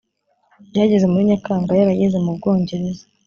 [0.69, 3.03] byageze muri nyakanga yarageze mu bwongereza